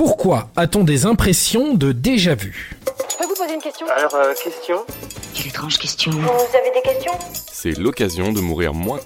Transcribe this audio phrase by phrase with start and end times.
[0.00, 2.70] Pourquoi a-t-on des impressions de déjà-vu
[3.10, 4.76] Je peux vous poser une question Alors, euh, question
[5.34, 6.10] Quelle étrange question.
[6.12, 7.12] Vous avez des questions
[7.52, 9.00] C'est l'occasion de mourir moins.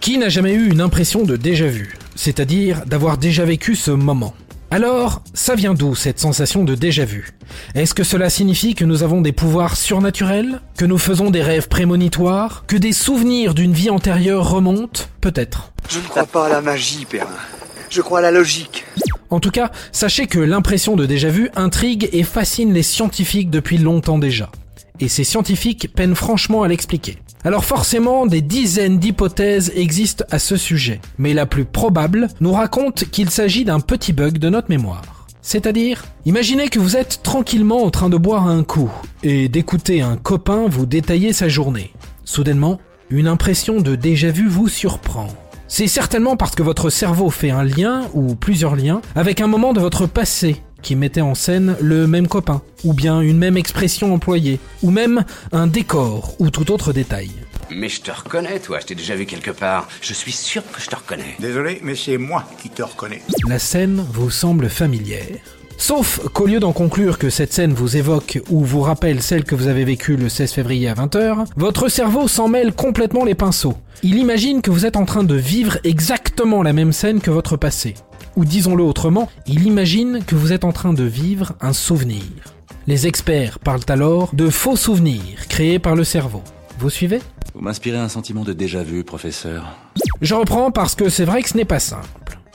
[0.00, 4.34] Qui n'a jamais eu une impression de déjà-vu C'est-à-dire d'avoir déjà vécu ce moment
[4.70, 7.34] alors, ça vient d'où cette sensation de déjà-vu
[7.74, 11.68] Est-ce que cela signifie que nous avons des pouvoirs surnaturels Que nous faisons des rêves
[11.68, 15.02] prémonitoires Que des souvenirs d'une vie antérieure remontent?
[15.20, 15.72] Peut-être.
[15.90, 17.28] Je ne crois pas à la magie, Perrin.
[19.30, 24.18] En tout cas, sachez que l'impression de déjà-vu intrigue et fascine les scientifiques depuis longtemps
[24.18, 24.50] déjà.
[25.00, 27.18] Et ces scientifiques peinent franchement à l'expliquer.
[27.44, 33.04] Alors forcément, des dizaines d'hypothèses existent à ce sujet, mais la plus probable nous raconte
[33.10, 35.26] qu'il s'agit d'un petit bug de notre mémoire.
[35.40, 38.92] C'est-à-dire, imaginez que vous êtes tranquillement en train de boire un coup
[39.24, 41.92] et d'écouter un copain vous détailler sa journée.
[42.24, 42.78] Soudainement,
[43.10, 45.28] une impression de déjà-vu vous surprend.
[45.74, 49.72] C'est certainement parce que votre cerveau fait un lien, ou plusieurs liens, avec un moment
[49.72, 54.12] de votre passé qui mettait en scène le même copain, ou bien une même expression
[54.12, 57.30] employée, ou même un décor ou tout autre détail.
[57.70, 59.88] Mais je te reconnais, toi, je t'ai déjà vu quelque part.
[60.02, 61.36] Je suis sûr que je te reconnais.
[61.38, 63.22] Désolé, mais c'est moi qui te reconnais.
[63.48, 65.38] La scène vous semble familière.
[65.82, 69.56] Sauf qu'au lieu d'en conclure que cette scène vous évoque ou vous rappelle celle que
[69.56, 73.74] vous avez vécue le 16 février à 20h, votre cerveau s'en mêle complètement les pinceaux.
[74.04, 77.56] Il imagine que vous êtes en train de vivre exactement la même scène que votre
[77.56, 77.94] passé.
[78.36, 82.22] Ou disons-le autrement, il imagine que vous êtes en train de vivre un souvenir.
[82.86, 86.44] Les experts parlent alors de faux souvenirs créés par le cerveau.
[86.78, 87.20] Vous suivez?
[87.56, 89.76] Vous m'inspirez un sentiment de déjà-vu, professeur.
[90.20, 92.08] Je reprends parce que c'est vrai que ce n'est pas simple.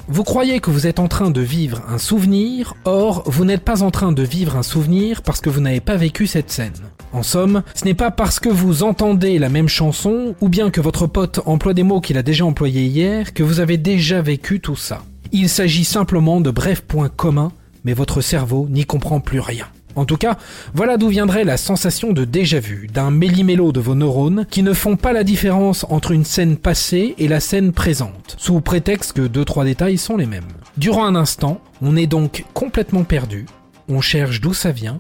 [0.10, 3.84] Vous croyez que vous êtes en train de vivre un souvenir, or vous n'êtes pas
[3.84, 6.72] en train de vivre un souvenir parce que vous n'avez pas vécu cette scène.
[7.12, 10.80] En somme, ce n'est pas parce que vous entendez la même chanson ou bien que
[10.80, 14.62] votre pote emploie des mots qu'il a déjà employés hier que vous avez déjà vécu
[14.62, 15.04] tout ça.
[15.34, 17.52] Il s'agit simplement de brefs points communs,
[17.84, 19.68] mais votre cerveau n'y comprend plus rien.
[19.98, 20.38] En tout cas,
[20.76, 24.96] voilà d'où viendrait la sensation de déjà-vu, d'un méli-mélo de vos neurones qui ne font
[24.96, 29.44] pas la différence entre une scène passée et la scène présente, sous prétexte que deux
[29.44, 30.48] trois détails sont les mêmes.
[30.78, 33.48] Durant un instant, on est donc complètement perdu,
[33.90, 35.00] on cherche d'où ça vient,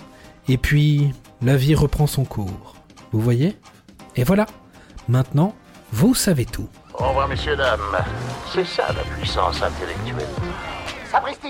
[0.50, 1.12] et puis
[1.44, 2.76] la vie reprend son cours.
[3.12, 3.56] Vous voyez?
[4.16, 4.48] Et voilà,
[5.08, 5.54] maintenant,
[5.94, 6.70] vous savez tout.
[6.96, 7.80] Au revoir, messieurs, dames.
[8.52, 10.28] C'est ça la puissance intellectuelle.
[11.12, 11.50] Sapristi